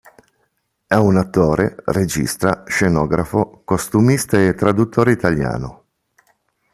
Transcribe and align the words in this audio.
È 0.87 0.95
un 0.95 1.15
attore, 1.17 1.75
regista, 1.85 2.63
scenografo, 2.65 3.61
costumista 3.63 4.43
e 4.43 4.55
traduttore 4.55 5.11
italiano. 5.11 5.83